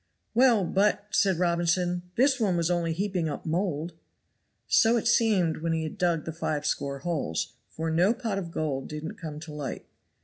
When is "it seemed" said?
4.97-5.57